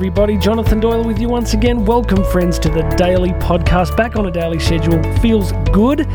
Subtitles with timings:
[0.00, 0.38] everybody.
[0.38, 1.84] Jonathan Doyle with you once again.
[1.84, 3.94] Welcome, friends, to the daily podcast.
[3.98, 5.02] Back on a daily schedule.
[5.18, 6.08] Feels good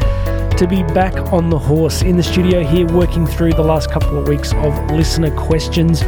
[0.58, 4.18] to be back on the horse in the studio here, working through the last couple
[4.18, 6.02] of weeks of listener questions.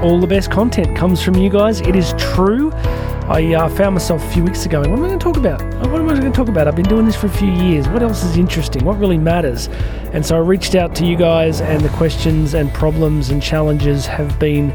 [0.00, 1.80] All the best content comes from you guys.
[1.80, 2.70] It is true.
[3.26, 4.78] I uh, found myself a few weeks ago.
[4.78, 5.60] What am I going to talk about?
[5.90, 6.68] What am I going to talk about?
[6.68, 7.88] I've been doing this for a few years.
[7.88, 8.84] What else is interesting?
[8.84, 9.66] What really matters?
[10.12, 14.06] And so I reached out to you guys, and the questions and problems and challenges
[14.06, 14.72] have been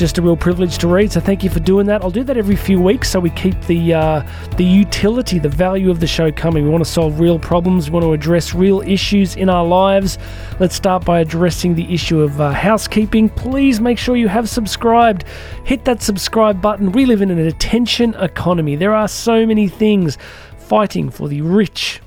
[0.00, 1.12] just a real privilege to read.
[1.12, 2.02] So thank you for doing that.
[2.02, 4.26] I'll do that every few weeks so we keep the uh,
[4.56, 6.64] the utility, the value of the show coming.
[6.64, 7.90] We want to solve real problems.
[7.90, 10.16] We want to address real issues in our lives.
[10.58, 13.28] Let's start by addressing the issue of uh, housekeeping.
[13.28, 15.24] Please make sure you have subscribed.
[15.64, 16.92] Hit that subscribe button.
[16.92, 18.76] We live in an attention economy.
[18.76, 20.16] There are so many things
[20.56, 22.00] fighting for the rich,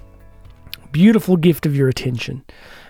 [0.92, 2.44] beautiful gift of your attention.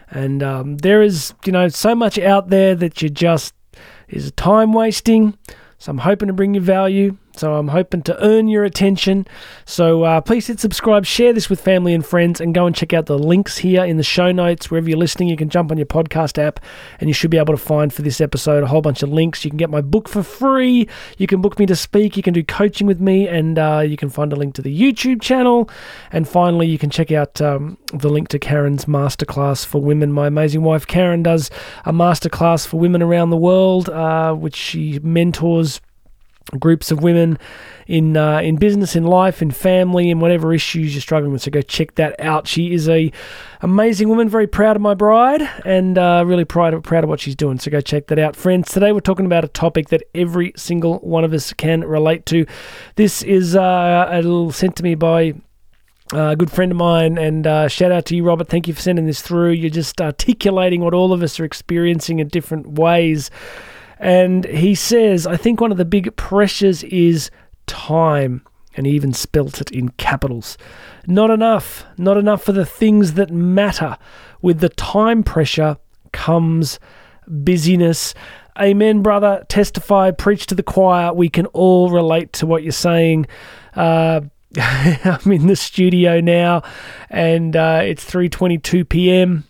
[0.09, 3.53] And um, there is, you know, so much out there that you just
[4.15, 5.37] is time wasting.
[5.77, 7.17] So I'm hoping to bring you value.
[7.35, 9.27] So I'm hoping to earn your attention.
[9.65, 12.93] So uh, please hit subscribe, share this with family and friends, and go and check
[12.93, 14.69] out the links here in the show notes.
[14.69, 16.59] Wherever you're listening, you can jump on your podcast app
[16.99, 19.43] and you should be able to find for this episode a whole bunch of links.
[19.43, 20.87] You can get my book for free.
[21.17, 22.15] You can book me to speak.
[22.15, 24.81] You can do coaching with me, and uh, you can find a link to the
[24.81, 25.69] YouTube channel.
[26.11, 30.11] And finally, you can check out um, the link to Karen's masterclass for women.
[30.11, 31.49] My amazing wife, Karen, does
[31.85, 35.81] a masterclass for women around the world, uh, which she mentors
[36.59, 37.37] groups of women
[37.87, 41.41] in uh, in business, in life, in family, in whatever issues you're struggling with.
[41.41, 42.47] So go check that out.
[42.47, 43.11] She is a
[43.61, 44.29] amazing woman.
[44.29, 47.59] Very proud of my bride, and uh, really proud of, proud of what she's doing.
[47.59, 48.71] So go check that out, friends.
[48.71, 52.45] Today we're talking about a topic that every single one of us can relate to.
[52.95, 55.33] This is uh, a little sent to me by.
[56.11, 58.47] Uh, a good friend of mine, and uh, shout out to you, Robert.
[58.47, 59.51] Thank you for sending this through.
[59.51, 63.31] You're just articulating what all of us are experiencing in different ways.
[63.99, 67.31] And he says, I think one of the big pressures is
[67.67, 68.45] time.
[68.75, 70.57] And he even spelt it in capitals.
[71.05, 71.85] Not enough.
[71.97, 73.97] Not enough for the things that matter.
[74.41, 75.77] With the time pressure
[76.11, 76.79] comes
[77.27, 78.13] busyness.
[78.59, 79.45] Amen, brother.
[79.47, 81.13] Testify, preach to the choir.
[81.13, 83.27] We can all relate to what you're saying.
[83.75, 84.21] Uh,
[84.57, 86.61] I'm in the studio now,
[87.09, 89.45] and uh, it's 3:22 p.m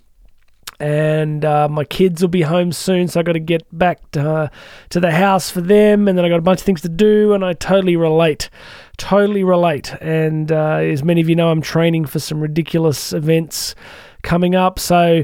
[0.79, 4.31] and uh, my kids will be home soon, so I got to get back to,
[4.31, 4.47] uh,
[4.89, 7.33] to the house for them, and then I got a bunch of things to do,
[7.33, 8.49] and I totally relate,
[8.97, 9.93] totally relate.
[10.01, 13.75] And uh, as many of you know, I'm training for some ridiculous events
[14.21, 15.23] coming up, so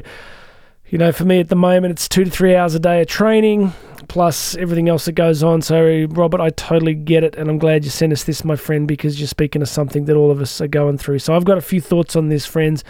[0.90, 3.06] you know, for me at the moment, it's two to three hours a day of
[3.06, 3.72] training
[4.08, 5.62] plus everything else that goes on.
[5.62, 8.88] So, Robert, I totally get it, and I'm glad you sent us this, my friend,
[8.88, 11.20] because you're speaking of something that all of us are going through.
[11.20, 12.82] So, I've got a few thoughts on this, friends.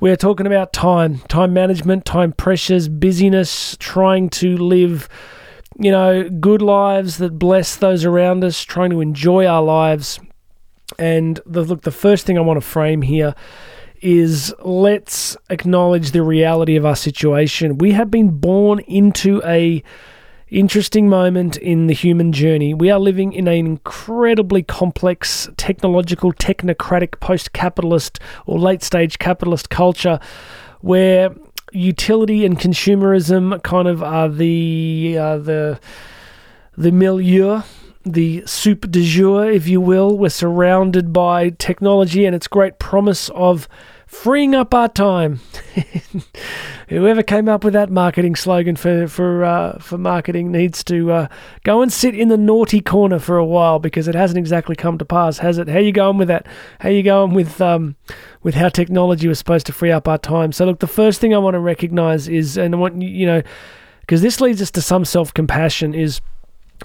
[0.00, 5.08] We're talking about time, time management, time pressures, busyness, trying to live,
[5.78, 10.18] you know, good lives that bless those around us, trying to enjoy our lives.
[10.98, 13.34] And the, look, the first thing I want to frame here
[14.00, 17.78] is let's acknowledge the reality of our situation.
[17.78, 19.82] We have been born into a
[20.54, 22.72] interesting moment in the human journey.
[22.74, 29.68] We are living in an incredibly complex, technological, technocratic, post capitalist or late stage capitalist
[29.68, 30.20] culture
[30.80, 31.34] where
[31.72, 35.80] utility and consumerism kind of are the, uh, the,
[36.76, 37.62] the milieu
[38.06, 40.18] the soup de jour, if you will.
[40.18, 43.66] We're surrounded by technology and its great promise of
[44.14, 45.40] freeing up our time.
[46.88, 51.28] Whoever came up with that marketing slogan for for uh, for marketing needs to uh,
[51.64, 54.98] go and sit in the naughty corner for a while because it hasn't exactly come
[54.98, 55.68] to pass, has it?
[55.68, 56.46] How you going with that?
[56.80, 57.96] How you going with um,
[58.42, 60.52] with how technology was supposed to free up our time?
[60.52, 63.42] So look, the first thing I want to recognize is, and I want you know,
[64.00, 66.20] because this leads us to some self compassion is.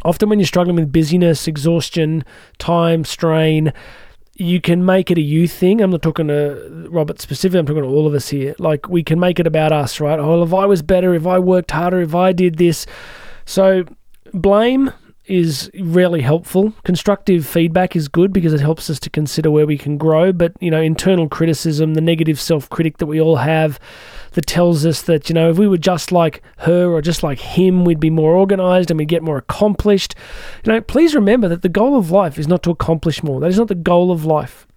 [0.06, 2.23] Often, when you're struggling with busyness, exhaustion,
[2.57, 3.73] time, strain,
[4.39, 5.81] you can make it a you thing.
[5.81, 8.55] I'm not talking to Robert specifically, I'm talking to all of us here.
[8.57, 10.18] Like, we can make it about us, right?
[10.18, 12.86] Oh, if I was better, if I worked harder, if I did this.
[13.45, 13.83] So,
[14.33, 14.94] blame
[15.29, 16.73] is really helpful.
[16.83, 20.33] Constructive feedback is good because it helps us to consider where we can grow.
[20.33, 23.79] But, you know, internal criticism, the negative self critic that we all have,
[24.31, 27.39] that tells us that, you know, if we were just like her or just like
[27.39, 30.15] him, we'd be more organized and we'd get more accomplished.
[30.65, 33.39] You know, please remember that the goal of life is not to accomplish more.
[33.39, 34.67] That is not the goal of life.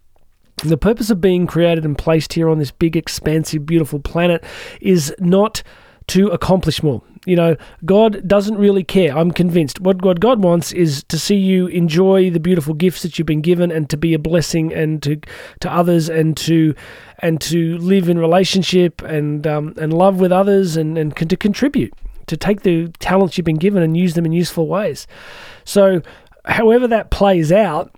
[0.65, 4.45] The purpose of being created and placed here on this big, expansive, beautiful planet
[4.81, 5.63] is not
[6.09, 7.03] to accomplish more.
[7.25, 9.17] You know, God doesn't really care.
[9.17, 9.81] I'm convinced.
[9.81, 13.43] What, what God wants is to see you enjoy the beautiful gifts that you've been
[13.43, 15.21] given and to be a blessing and to
[15.61, 16.75] to others and to
[17.21, 21.95] and to live in relationship and um, and love with others and, and to contribute
[22.27, 25.07] to take the talents you've been given and use them in useful ways.
[25.65, 26.03] So
[26.45, 27.95] however that plays out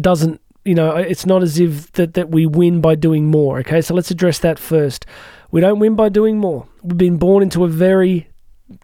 [0.00, 3.80] doesn't you know it's not as if that, that we win by doing more okay
[3.80, 5.06] so let's address that first
[5.50, 8.28] we don't win by doing more we've been born into a very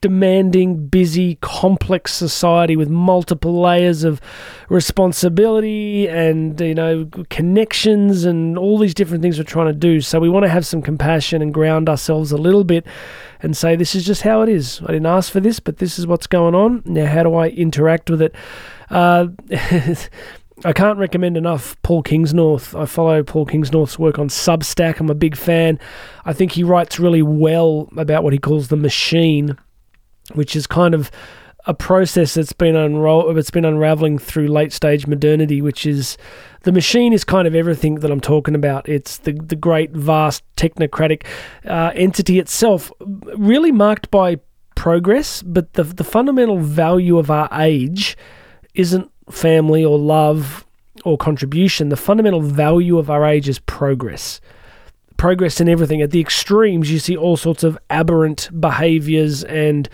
[0.00, 4.20] demanding, busy, complex society with multiple layers of
[4.68, 10.00] responsibility and you know connections and all these different things we're trying to do.
[10.00, 12.86] So we want to have some compassion and ground ourselves a little bit
[13.40, 14.80] and say this is just how it is.
[14.82, 16.82] I didn't ask for this, but this is what's going on.
[16.84, 18.34] Now, how do I interact with it?
[18.88, 19.28] Uh,
[20.64, 22.78] I can't recommend enough Paul Kingsnorth.
[22.78, 25.00] I follow Paul Kingsnorth's work on Substack.
[25.00, 25.78] I'm a big fan.
[26.24, 29.56] I think he writes really well about what he calls the machine
[30.34, 31.10] which is kind of
[31.66, 36.18] a process that's been unroll it's been unraveling through late stage modernity, which is
[36.64, 38.88] the machine is kind of everything that I'm talking about.
[38.88, 41.24] It's the the great vast technocratic
[41.64, 42.90] uh, entity itself,
[43.36, 44.40] really marked by
[44.74, 48.16] progress, but the the fundamental value of our age
[48.74, 50.66] isn't family or love
[51.04, 51.88] or contribution.
[51.88, 54.40] The fundamental value of our age is progress
[55.22, 56.02] progress in everything.
[56.02, 59.88] At the extremes, you see all sorts of aberrant behaviors and,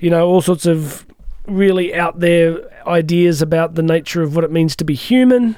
[0.00, 1.06] you know, all sorts of
[1.46, 5.54] really out there ideas about the nature of what it means to be human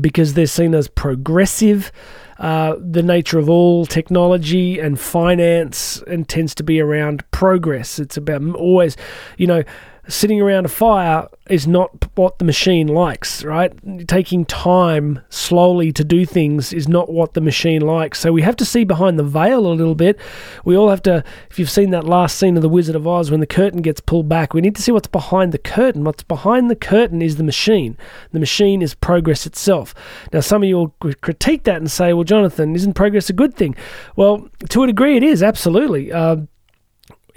[0.00, 1.92] because they're seen as progressive.
[2.38, 7.98] Uh, the nature of all technology and finance and tends to be around progress.
[7.98, 8.96] It's about always,
[9.36, 9.64] you know,
[10.08, 13.72] sitting around a fire is not what the machine likes, right?
[14.08, 18.18] Taking time slowly to do things is not what the machine likes.
[18.18, 20.18] So we have to see behind the veil a little bit.
[20.64, 23.30] We all have to, if you've seen that last scene of The Wizard of Oz
[23.30, 26.04] when the curtain gets pulled back, we need to see what's behind the curtain.
[26.04, 27.96] What's behind the curtain is the machine.
[28.32, 29.94] The machine is progress itself.
[30.32, 33.54] Now, some of you will critique that and say, well, Jonathan, isn't progress a good
[33.54, 33.76] thing?
[34.16, 36.12] Well, to a degree, it is, absolutely.
[36.12, 36.36] Uh,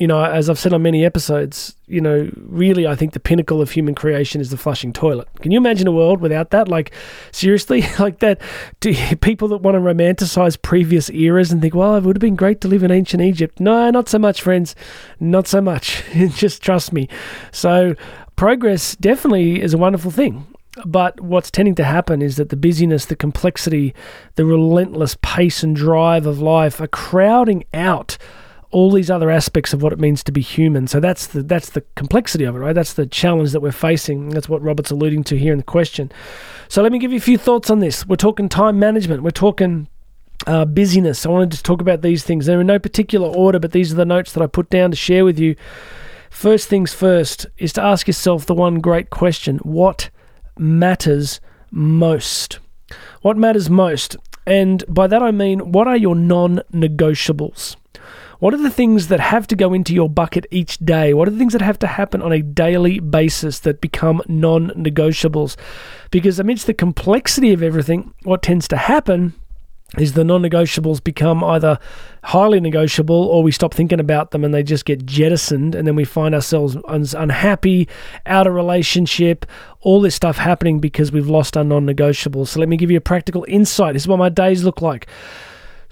[0.02, 3.62] you know, as I've said on many episodes, you know, really, I think the pinnacle
[3.62, 5.28] of human creation is the flushing toilet.
[5.44, 6.68] Can you imagine a world without that?
[6.68, 6.92] Like,
[7.32, 8.42] seriously, like that?
[8.80, 12.36] Do people that want to romanticize previous eras and think, well, it would have been
[12.36, 13.60] great to live in ancient Egypt?
[13.60, 14.74] No, not so much, friends.
[15.20, 16.04] Not so much.
[16.30, 17.08] Just trust me.
[17.52, 17.96] So,
[18.36, 20.48] progress definitely is a wonderful thing.
[20.84, 23.94] But what's tending to happen is that the busyness, the complexity,
[24.34, 28.18] the relentless pace and drive of life are crowding out
[28.72, 30.88] all these other aspects of what it means to be human.
[30.88, 32.74] So that's the that's the complexity of it, right?
[32.74, 34.30] That's the challenge that we're facing.
[34.30, 36.12] That's what Robert's alluding to here in the question.
[36.68, 38.06] So let me give you a few thoughts on this.
[38.06, 39.24] We're talking time management.
[39.24, 39.88] We're talking
[40.48, 41.26] uh, busyness.
[41.26, 42.46] I wanted to talk about these things.
[42.46, 44.98] They're in no particular order, but these are the notes that I put down to
[44.98, 45.56] share with you.
[46.30, 50.10] First things first is to ask yourself the one great question: What
[50.58, 51.42] matters
[51.72, 52.60] most?
[53.22, 54.16] What matters most?
[54.46, 57.76] And by that I mean, what are your non-negotiables?
[58.42, 61.14] What are the things that have to go into your bucket each day?
[61.14, 64.72] What are the things that have to happen on a daily basis that become non
[64.72, 65.56] negotiables?
[66.10, 69.36] Because amidst the complexity of everything, what tends to happen
[70.00, 71.78] is the non negotiables become either
[72.24, 75.96] highly negotiable or we stop thinking about them and they just get jettisoned and then
[75.96, 76.76] we find ourselves
[77.14, 77.88] unhappy,
[78.26, 79.46] out of relationship,
[79.82, 82.48] all this stuff happening because we've lost our non negotiables.
[82.48, 83.94] So let me give you a practical insight.
[83.94, 85.06] This is what my days look like.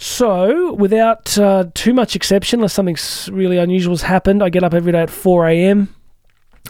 [0.01, 2.95] So, without uh, too much exception, unless something
[3.35, 5.93] really unusual has happened, I get up every day at 4 a.m.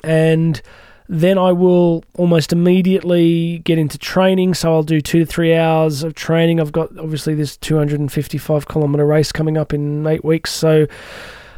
[0.04, 0.60] and
[1.08, 4.56] then I will almost immediately get into training.
[4.56, 6.60] So, I'll do two to three hours of training.
[6.60, 10.52] I've got obviously this 255 kilometer race coming up in eight weeks.
[10.52, 10.88] So,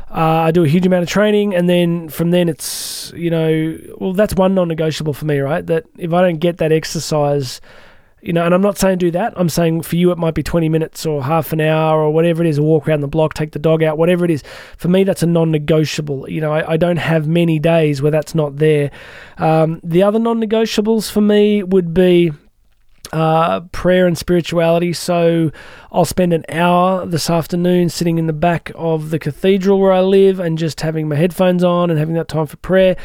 [0.10, 3.78] uh, I do a huge amount of training, and then from then it's, you know,
[3.98, 5.66] well, that's one non negotiable for me, right?
[5.66, 7.62] That if I don't get that exercise,
[8.22, 9.34] you know, and I'm not saying do that.
[9.36, 12.44] I'm saying for you it might be 20 minutes or half an hour or whatever
[12.44, 14.44] it is, a walk around the block, take the dog out, whatever it is.
[14.78, 16.30] For me, that's a non-negotiable.
[16.30, 18.92] You know, I, I don't have many days where that's not there.
[19.38, 22.32] Um, the other non-negotiables for me would be
[23.12, 24.94] uh, prayer and spirituality.
[24.94, 25.52] So
[25.92, 30.02] I'll spend an hour this afternoon sitting in the back of the cathedral where I
[30.02, 32.96] live and just having my headphones on and having that time for prayer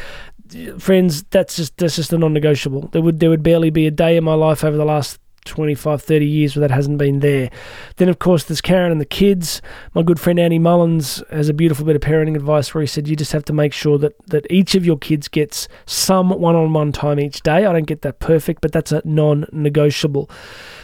[0.79, 2.89] friends, that's just that's just a non-negotiable.
[2.91, 6.01] There would there would barely be a day in my life over the last 25,
[6.01, 7.49] 30 years where that hasn't been there.
[7.95, 9.61] Then, of course, there's Karen and the kids.
[9.93, 13.07] My good friend Annie Mullins has a beautiful bit of parenting advice where he said
[13.07, 16.55] you just have to make sure that, that each of your kids gets some one
[16.55, 17.65] on one time each day.
[17.65, 20.29] I don't get that perfect, but that's a non negotiable.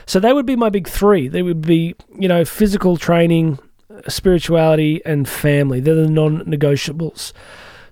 [0.05, 1.27] So, they would be my big three.
[1.27, 3.59] They would be, you know, physical training,
[4.07, 5.79] spirituality, and family.
[5.79, 7.33] They're the non negotiables.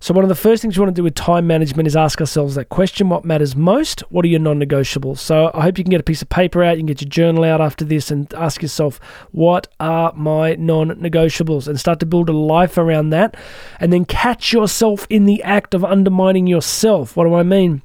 [0.04, 2.20] So, one of the first things we want to do with time management is ask
[2.20, 4.00] ourselves that question what matters most?
[4.10, 5.20] What are your non negotiables?
[5.20, 7.10] So, I hope you can get a piece of paper out, you can get your
[7.10, 11.68] journal out after this and ask yourself, what are my non negotiables?
[11.68, 13.38] And start to build a life around that.
[13.80, 17.16] And then catch yourself in the act of undermining yourself.
[17.16, 17.84] What do I mean?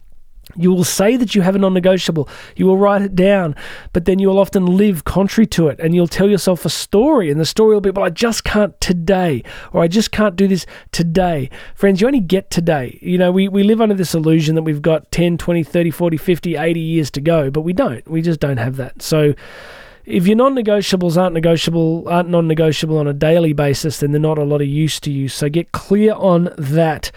[0.56, 2.28] You will say that you have a non negotiable.
[2.56, 3.54] You will write it down,
[3.92, 7.30] but then you will often live contrary to it and you'll tell yourself a story,
[7.30, 10.48] and the story will be, well, I just can't today, or I just can't do
[10.48, 11.50] this today.
[11.74, 12.98] Friends, you only get today.
[13.02, 16.16] You know, we, we live under this illusion that we've got 10, 20, 30, 40,
[16.16, 18.08] 50, 80 years to go, but we don't.
[18.08, 19.02] We just don't have that.
[19.02, 19.34] So,
[20.06, 24.44] if your non-negotiables aren't negotiable, aren't non-negotiable on a daily basis, then they're not a
[24.44, 25.28] lot of use to you.
[25.28, 27.10] So get clear on that.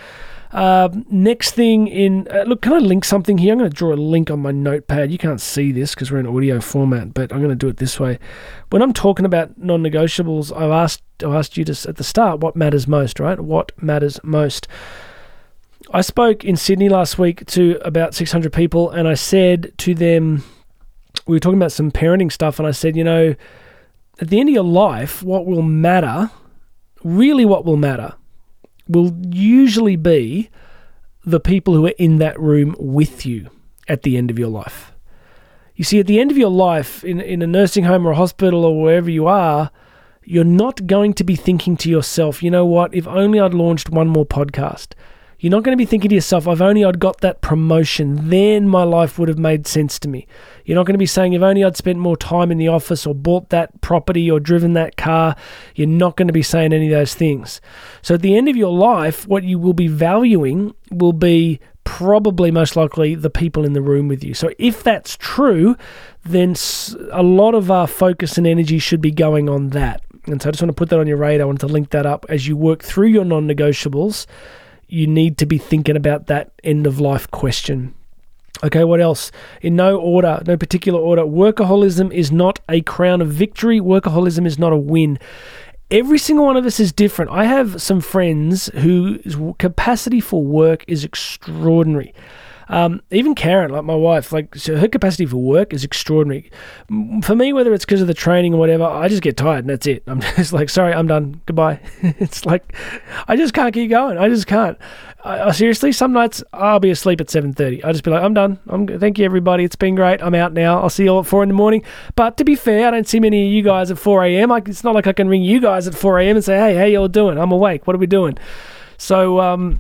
[0.52, 3.54] Uh, next thing in uh, look, can I link something here?
[3.54, 5.12] I'm going to draw a link on my notepad.
[5.12, 7.78] You can't see this because we're in audio format, but I'm going to do it
[7.78, 8.18] this way.
[8.72, 12.56] When I'm talking about non-negotiables, I've asked I asked you to at the start what
[12.56, 13.40] matters most, right?
[13.40, 14.68] What matters most.
[15.92, 20.44] I spoke in Sydney last week to about 600 people, and I said to them,
[21.26, 23.36] we were talking about some parenting stuff, and I said, you know,
[24.20, 26.32] at the end of your life, what will matter,
[27.04, 28.16] really, what will matter
[28.90, 30.50] will usually be
[31.24, 33.50] the people who are in that room with you
[33.88, 34.92] at the end of your life.
[35.76, 38.16] You see, at the end of your life, in, in a nursing home or a
[38.16, 39.72] hospital or wherever you are,
[40.24, 43.90] you're not going to be thinking to yourself, you know what, if only I'd launched
[43.90, 44.94] one more podcast.
[45.40, 48.68] You're not going to be thinking to yourself, if only I'd got that promotion, then
[48.68, 50.28] my life would have made sense to me.
[50.66, 53.08] You're not going to be saying, if only I'd spent more time in the office
[53.08, 55.38] or bought that property or driven that car.
[55.76, 57.62] You're not going to be saying any of those things.
[58.02, 62.52] So at the end of your life, what you will be valuing will be probably
[62.52, 64.34] most likely the people in the room with you.
[64.34, 65.78] So if that's true,
[66.24, 66.56] then
[67.12, 70.02] a lot of our focus and energy should be going on that.
[70.26, 71.46] And so I just want to put that on your radar.
[71.46, 74.28] I want to link that up as you work through your non negotiables
[74.90, 77.94] you need to be thinking about that end of life question.
[78.64, 79.32] Okay, what else?
[79.62, 83.80] In no order, no particular order, workaholism is not a crown of victory.
[83.80, 85.18] Workaholism is not a win.
[85.92, 87.32] Every single one of us is different.
[87.32, 92.14] I have some friends whose capacity for work is extraordinary.
[92.70, 96.52] Um, even Karen, like my wife, like so her capacity for work is extraordinary.
[97.24, 99.70] For me, whether it's because of the training or whatever, I just get tired and
[99.70, 100.04] that's it.
[100.06, 101.42] I'm just like, sorry, I'm done.
[101.48, 101.80] Goodbye.
[102.02, 102.76] it's like
[103.28, 104.20] I just can't keep going.
[104.20, 104.78] I just can't.
[105.24, 107.84] I, I, seriously, some nights I'll be asleep at seven thirty.
[107.84, 108.60] I just be like, I'm done.
[108.68, 109.64] I'm thank you everybody.
[109.64, 110.22] It's been great.
[110.22, 110.80] I'm out now.
[110.80, 111.84] I'll see you all at four in the morning.
[112.16, 114.52] But to be fair, I don't see many of you guys at four a.m.
[114.52, 116.36] it's not like I can ring you guys at four a.m.
[116.36, 117.40] and say, hey, how y'all doing?
[117.40, 117.88] I'm awake.
[117.88, 118.38] What are we doing?
[119.00, 119.80] So um,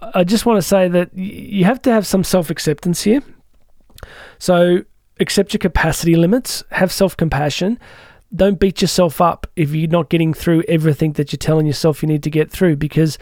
[0.00, 3.22] I just want to say that you have to have some self acceptance here.
[4.38, 4.84] So
[5.20, 7.78] accept your capacity limits, have self compassion.
[8.34, 12.08] Don't beat yourself up if you're not getting through everything that you're telling yourself you
[12.08, 13.16] need to get through because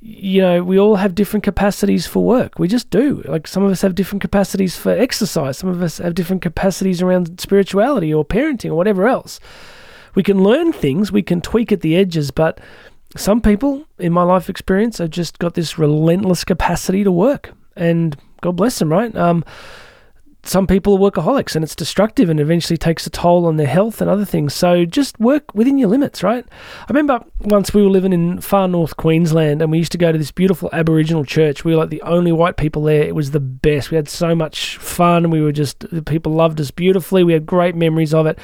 [0.00, 2.58] you know, we all have different capacities for work.
[2.58, 3.22] We just do.
[3.24, 7.02] Like some of us have different capacities for exercise, some of us have different capacities
[7.02, 9.40] around spirituality or parenting or whatever else.
[10.14, 12.60] We can learn things, we can tweak at the edges, but
[13.16, 18.16] some people in my life experience have just got this relentless capacity to work, and
[18.40, 19.14] God bless them, right?
[19.16, 19.44] Um,
[20.46, 24.00] some people are workaholics and it's destructive and eventually takes a toll on their health
[24.00, 24.54] and other things.
[24.54, 26.44] So just work within your limits, right?
[26.48, 30.12] I remember once we were living in far north Queensland and we used to go
[30.12, 31.64] to this beautiful Aboriginal church.
[31.64, 33.02] We were like the only white people there.
[33.02, 33.90] It was the best.
[33.90, 35.30] We had so much fun.
[35.30, 37.24] We were just, the people loved us beautifully.
[37.24, 38.38] We had great memories of it.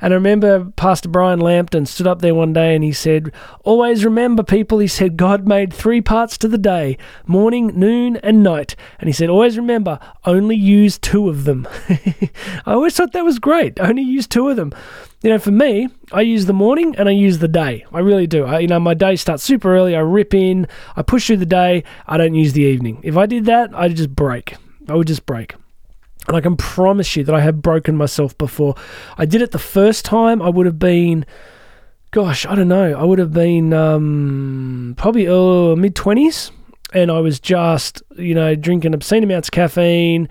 [0.00, 3.32] And I remember Pastor Brian Lampton stood up there one day and he said,
[3.64, 8.42] Always remember, people, he said, God made three parts to the day morning, noon, and
[8.42, 8.76] night.
[8.98, 11.66] And he said, Always remember, only use two of them.
[11.88, 13.78] I always thought that was great.
[13.80, 14.72] Only use two of them.
[15.22, 17.84] You know, for me, I use the morning and I use the day.
[17.92, 18.44] I really do.
[18.44, 19.96] I, you know, my day starts super early.
[19.96, 21.84] I rip in, I push through the day.
[22.06, 23.00] I don't use the evening.
[23.02, 24.56] If I did that, I'd just break.
[24.88, 25.54] I would just break.
[26.26, 28.74] And I can promise you that I have broken myself before.
[29.16, 31.24] I did it the first time, I would have been,
[32.10, 36.50] gosh, I don't know, I would have been um, probably uh, mid 20s.
[36.92, 40.28] And I was just, you know, drinking obscene amounts of caffeine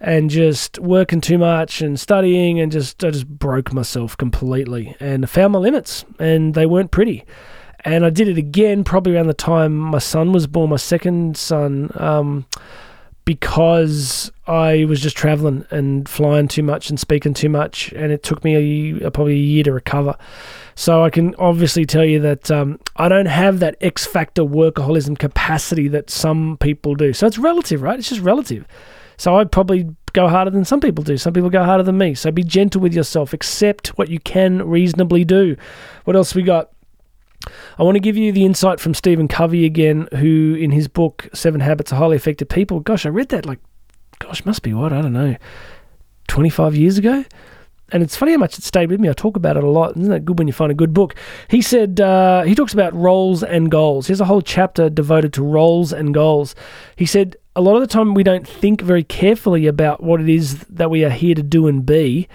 [0.00, 5.30] and just working too much and studying and just, I just broke myself completely and
[5.30, 7.24] found my limits and they weren't pretty.
[7.84, 11.36] And I did it again probably around the time my son was born, my second
[11.36, 11.90] son.
[11.94, 12.46] Um,
[13.24, 18.22] because I was just traveling and flying too much and speaking too much, and it
[18.22, 20.16] took me a, probably a year to recover.
[20.74, 25.18] So I can obviously tell you that um, I don't have that X factor workaholism
[25.18, 27.12] capacity that some people do.
[27.12, 27.98] So it's relative, right?
[27.98, 28.66] It's just relative.
[29.18, 31.16] So I'd probably go harder than some people do.
[31.16, 32.14] Some people go harder than me.
[32.14, 33.32] So be gentle with yourself.
[33.32, 35.56] Accept what you can reasonably do.
[36.04, 36.71] What else we got?
[37.78, 41.28] I want to give you the insight from Stephen Covey again, who in his book
[41.32, 43.60] Seven Habits of Highly Effective People, gosh, I read that like,
[44.18, 45.36] gosh, must be what I don't know,
[46.28, 47.24] twenty five years ago.
[47.90, 49.10] And it's funny how much it stayed with me.
[49.10, 49.98] I talk about it a lot.
[49.98, 51.14] Isn't that good when you find a good book?
[51.48, 54.06] He said uh, he talks about roles and goals.
[54.06, 56.54] He has a whole chapter devoted to roles and goals.
[56.96, 60.28] He said a lot of the time we don't think very carefully about what it
[60.30, 62.28] is that we are here to do and be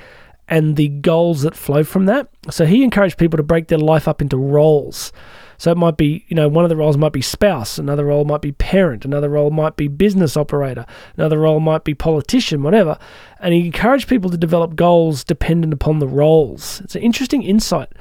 [0.48, 2.30] and the goals that flow from that.
[2.50, 5.12] So he encouraged people to break their life up into roles.
[5.58, 8.26] So it might be, you know, one of the roles might be spouse, another role
[8.26, 10.86] might be parent, another role might be business operator,
[11.18, 13.00] another role might be politician, whatever.
[13.40, 16.82] And he encouraged people to develop goals dependent upon the roles.
[16.82, 17.92] It's an interesting insight.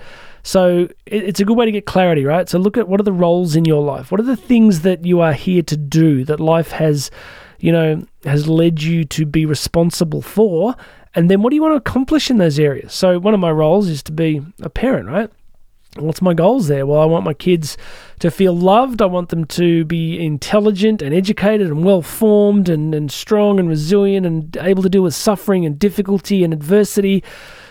[0.42, 2.48] So it's a good way to get clarity, right?
[2.48, 4.12] So look at what are the roles in your life?
[4.12, 7.10] What are the things that you are here to do that life has,
[7.58, 10.76] you know, has led you to be responsible for?
[11.16, 12.92] And then what do you want to accomplish in those areas?
[12.92, 15.30] So one of my roles is to be a parent, right?
[15.96, 16.84] What's my goals there?
[16.84, 17.78] Well, I want my kids
[18.18, 19.00] to feel loved.
[19.00, 23.66] I want them to be intelligent and educated and well formed and, and strong and
[23.66, 27.24] resilient and able to deal with suffering and difficulty and adversity.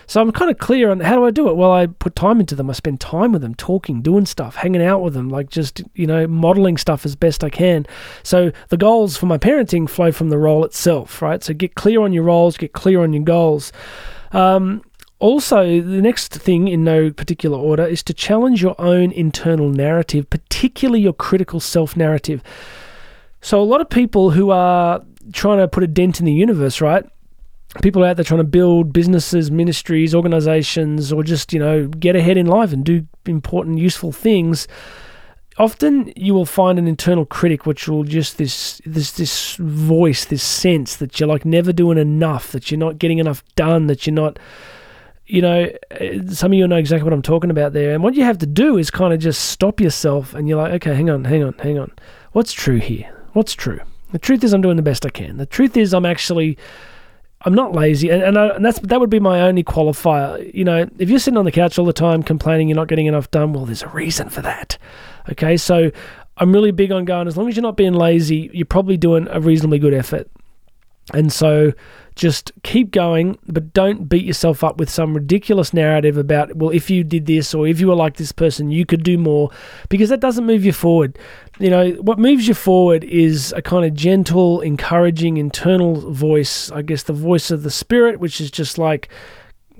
[0.06, 1.56] So I'm kind of clear on how do I do it?
[1.56, 2.70] Well, I put time into them.
[2.70, 6.06] I spend time with them, talking, doing stuff, hanging out with them, like just, you
[6.06, 7.86] know, modeling stuff as best I can.
[8.22, 11.42] So the goals for my parenting flow from the role itself, right?
[11.42, 13.72] So get clear on your roles, get clear on your goals.
[14.32, 14.82] Um,
[15.18, 20.28] also, the next thing in no particular order is to challenge your own internal narrative,
[20.28, 22.42] particularly your critical self narrative.
[23.40, 26.82] So, a lot of people who are trying to put a dent in the universe,
[26.82, 27.06] right?
[27.82, 32.36] People out there trying to build businesses, ministries, organizations, or just, you know, get ahead
[32.36, 34.66] in life and do important, useful things.
[35.58, 40.42] Often you will find an internal critic which will just this this this voice, this
[40.42, 44.14] sense that you're like never doing enough, that you're not getting enough done, that you're
[44.14, 44.38] not
[45.26, 45.68] you know,
[46.28, 47.92] some of you know exactly what I'm talking about there.
[47.94, 50.72] And what you have to do is kind of just stop yourself and you're like,
[50.74, 51.90] okay, hang on, hang on, hang on.
[52.32, 53.12] What's true here?
[53.32, 53.80] What's true?
[54.12, 55.36] The truth is, I'm doing the best I can.
[55.36, 56.56] The truth is, I'm actually,
[57.46, 60.52] I'm not lazy, and and, I, and that's that would be my only qualifier.
[60.52, 63.06] You know, if you're sitting on the couch all the time complaining you're not getting
[63.06, 64.76] enough done, well, there's a reason for that.
[65.30, 65.92] Okay, so
[66.38, 67.28] I'm really big on going.
[67.28, 70.28] As long as you're not being lazy, you're probably doing a reasonably good effort.
[71.14, 71.72] And so
[72.16, 76.90] just keep going, but don't beat yourself up with some ridiculous narrative about, well, if
[76.90, 79.50] you did this or if you were like this person, you could do more,
[79.88, 81.16] because that doesn't move you forward.
[81.58, 86.82] You know, what moves you forward is a kind of gentle, encouraging internal voice, I
[86.82, 89.08] guess the voice of the spirit, which is just like,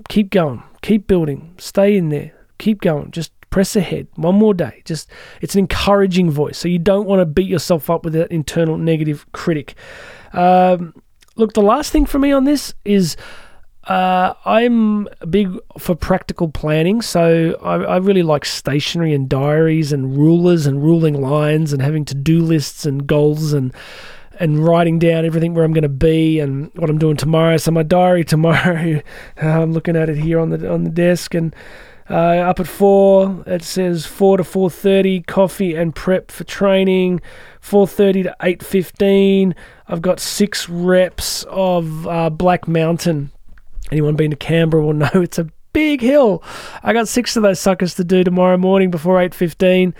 [0.09, 4.81] keep going, keep building, stay in there, keep going, just press ahead one more day.
[4.85, 5.09] Just
[5.41, 6.57] it's an encouraging voice.
[6.57, 9.75] So you don't want to beat yourself up with that internal negative critic.
[10.33, 10.93] Um,
[11.35, 13.15] look, the last thing for me on this is
[13.87, 20.17] uh, I'm big for practical planning, so I, I, really like stationery and diaries and
[20.17, 23.73] rulers and ruling lines and having to do lists and goals and
[24.41, 27.55] and writing down everything where I'm going to be and what I'm doing tomorrow.
[27.55, 29.01] So my diary tomorrow,
[29.37, 31.55] I'm looking at it here on the on the desk and.
[32.09, 37.19] Uh, up at four, it says four to four thirty, coffee and prep for training.
[37.59, 39.53] Four thirty to eight fifteen.
[39.89, 43.31] I've got six reps of uh, Black Mountain.
[43.91, 46.43] Anyone been to Canberra will know it's a big hill.
[46.83, 49.93] I got six of those suckers to do tomorrow morning before eight fifteen,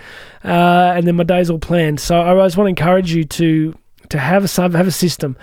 [0.44, 2.00] uh, and then my day's all planned.
[2.00, 5.36] So I just want to encourage you to to have a have a system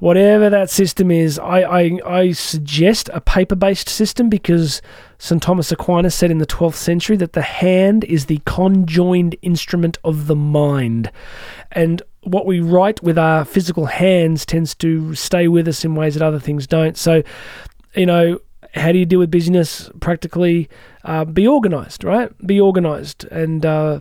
[0.00, 4.80] whatever that system is, I, I, I suggest a paper based system because
[5.18, 5.42] St.
[5.42, 10.26] Thomas Aquinas said in the 12th century that the hand is the conjoined instrument of
[10.26, 11.10] the mind.
[11.72, 16.14] And what we write with our physical hands tends to stay with us in ways
[16.14, 16.96] that other things don't.
[16.96, 17.22] So,
[17.98, 18.40] you know,
[18.74, 20.68] how do you deal with busyness practically?
[21.04, 22.30] Uh, be organized, right?
[22.46, 23.24] Be organized.
[23.30, 24.00] And, uh,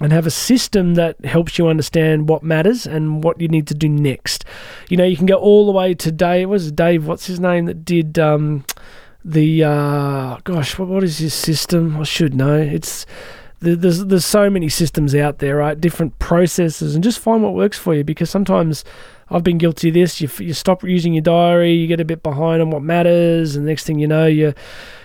[0.00, 3.74] and have a system that helps you understand what matters and what you need to
[3.74, 4.44] do next.
[4.88, 6.48] You know, you can go all the way to Dave.
[6.48, 7.06] Was Dave?
[7.06, 8.64] What's his name that did um,
[9.24, 9.64] the?
[9.64, 11.98] Uh, gosh, what, what is his system?
[11.98, 12.56] I should know.
[12.56, 13.04] It's
[13.60, 15.78] there's there's so many systems out there, right?
[15.78, 18.02] Different processes, and just find what works for you.
[18.02, 18.84] Because sometimes
[19.30, 20.20] I've been guilty of this.
[20.20, 23.66] You you stop using your diary, you get a bit behind on what matters, and
[23.66, 24.54] next thing you know, you're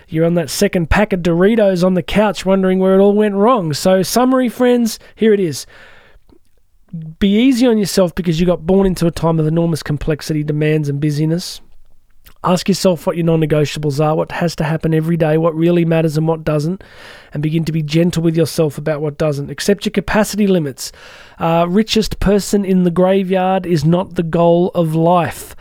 [0.08, 3.36] you're on that second pack of Doritos on the couch wondering where it all went
[3.36, 3.74] wrong.
[3.74, 5.66] So, summary, friends, here it is.
[7.20, 10.90] Be easy on yourself because you got born into a time of enormous complexity, demands,
[10.90, 11.60] and busyness.
[12.46, 15.84] Ask yourself what your non negotiables are, what has to happen every day, what really
[15.84, 16.84] matters and what doesn't,
[17.34, 19.50] and begin to be gentle with yourself about what doesn't.
[19.50, 20.92] Accept your capacity limits.
[21.40, 25.56] Uh, richest person in the graveyard is not the goal of life.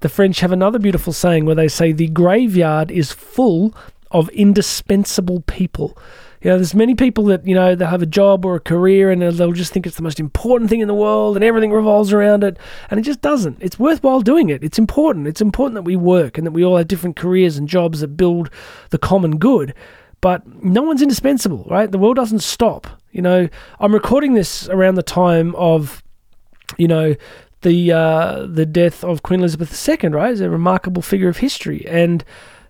[0.00, 3.74] The French have another beautiful saying where they say the graveyard is full
[4.10, 5.96] of indispensable people.
[6.42, 9.10] You know, there's many people that, you know, they have a job or a career
[9.10, 12.12] and they'll just think it's the most important thing in the world and everything revolves
[12.12, 12.58] around it.
[12.90, 13.58] And it just doesn't.
[13.60, 14.64] It's worthwhile doing it.
[14.64, 15.26] It's important.
[15.26, 18.16] It's important that we work and that we all have different careers and jobs that
[18.16, 18.48] build
[18.88, 19.74] the common good.
[20.22, 21.90] But no one's indispensable, right?
[21.90, 22.86] The world doesn't stop.
[23.10, 23.48] You know,
[23.78, 26.02] I'm recording this around the time of,
[26.78, 27.16] you know,
[27.62, 30.32] the uh, the death of Queen Elizabeth II, right?
[30.32, 32.24] Is a remarkable figure of history, and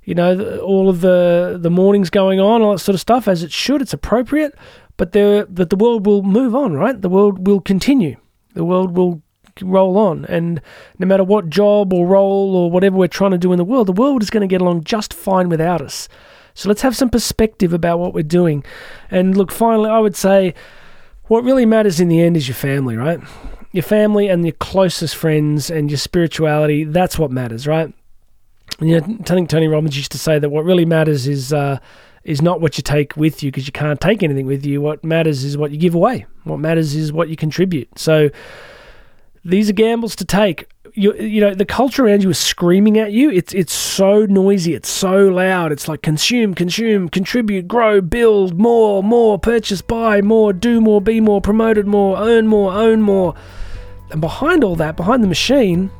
[0.04, 3.42] you know all of the the mournings going on, all that sort of stuff, as
[3.42, 3.82] it should.
[3.82, 4.54] It's appropriate,
[4.96, 7.00] but the but the world will move on, right?
[7.00, 8.16] The world will continue.
[8.54, 9.22] The world will
[9.62, 10.60] roll on, and
[10.98, 13.86] no matter what job or role or whatever we're trying to do in the world,
[13.88, 16.08] the world is going to get along just fine without us.
[16.54, 18.64] So let's have some perspective about what we're doing.
[19.10, 20.54] And look, finally, I would say
[21.24, 23.20] what really matters in the end is your family, right?
[23.72, 27.94] Your family and your closest friends and your spirituality, that's what matters, right?
[28.78, 31.78] You know, I think Tony Robbins used to say that what really matters is uh,
[32.24, 34.80] is not what you take with you because you can't take anything with you.
[34.80, 36.26] What matters is what you give away.
[36.44, 37.98] What matters is what you contribute.
[37.98, 38.30] So
[39.44, 40.66] these are gambles to take.
[40.94, 43.30] You, you know the culture around you is screaming at you.
[43.30, 44.74] It's it's so noisy.
[44.74, 45.72] It's so loud.
[45.72, 51.20] It's like consume, consume, contribute, grow, build more, more, purchase, buy more, do more, be
[51.20, 53.34] more, promoted more, earn more, own more.
[54.10, 55.90] And behind all that, behind the machine,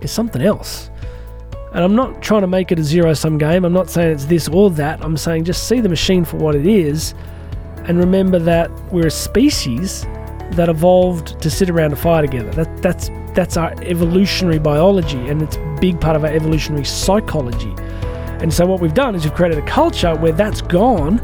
[0.00, 0.90] is something else.
[1.72, 3.64] And I'm not trying to make it a zero sum game.
[3.64, 5.04] I'm not saying it's this or that.
[5.04, 7.14] I'm saying just see the machine for what it is
[7.88, 10.04] and remember that we're a species
[10.52, 12.50] that evolved to sit around a fire together.
[12.50, 17.74] That, that's that's our evolutionary biology, and it's a big part of our evolutionary psychology.
[18.40, 21.20] And so what we've done is we've created a culture where that's gone,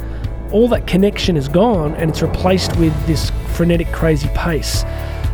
[0.52, 4.84] all that connection is gone, and it's replaced with this frenetic, crazy pace.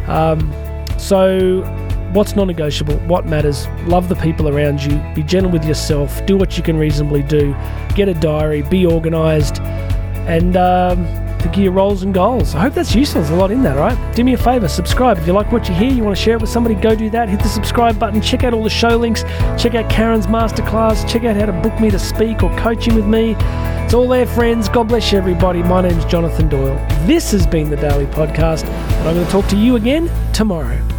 [0.07, 0.53] Um,
[0.99, 1.63] so
[2.13, 2.97] what's non-negotiable?
[3.01, 3.67] What matters?
[3.87, 5.01] Love the people around you.
[5.15, 6.25] Be gentle with yourself.
[6.27, 7.55] Do what you can reasonably do.
[7.95, 8.63] Get a diary.
[8.63, 10.57] Be organised, and.
[10.57, 11.07] Um,
[11.57, 12.55] your roles and goals.
[12.55, 13.23] I hope that's useful.
[13.23, 14.15] There's a lot in that, all right?
[14.17, 15.19] Do me a favor, subscribe.
[15.19, 17.11] If you like what you hear, you want to share it with somebody, go do
[17.11, 17.29] that.
[17.29, 18.21] Hit the subscribe button.
[18.21, 19.23] Check out all the show links.
[19.61, 21.09] Check out Karen's masterclass.
[21.09, 23.35] Check out how to book me to speak or coaching with me.
[23.85, 24.69] It's all there, friends.
[24.69, 25.63] God bless you, everybody.
[25.63, 26.77] My name's Jonathan Doyle.
[27.07, 30.90] This has been the Daily Podcast, and I'm going to talk to you again tomorrow.